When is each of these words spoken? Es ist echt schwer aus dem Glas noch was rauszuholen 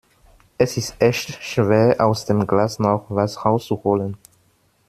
Es 0.57 0.77
ist 0.77 0.95
echt 0.97 1.43
schwer 1.43 1.95
aus 1.99 2.25
dem 2.25 2.47
Glas 2.47 2.79
noch 2.79 3.05
was 3.09 3.45
rauszuholen 3.45 4.17